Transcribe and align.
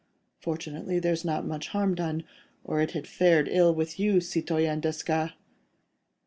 Fortunately, 0.39 0.97
there's 0.97 1.23
not 1.23 1.45
much 1.45 1.67
harm 1.67 1.93
done, 1.93 2.23
or 2.63 2.81
it 2.81 2.93
had 2.93 3.05
fared 3.05 3.47
ill 3.47 3.71
with 3.71 3.99
you, 3.99 4.19
Citoyen 4.19 4.81
Desgas." 4.81 5.33